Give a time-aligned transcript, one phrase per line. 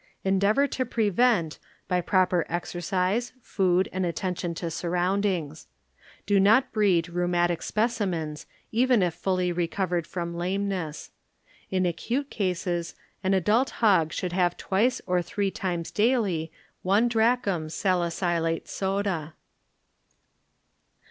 [0.01, 5.67] ŌĆö Endeavor to prevent by proper exercise, food and attention to surroundings.
[6.25, 11.11] Do not breed rheumatic specimens even if fully recovered from lameness.
[11.69, 17.69] In acute cases an adult hog should have twice or three times daily one drachm
[17.69, 19.35] salicylate soda.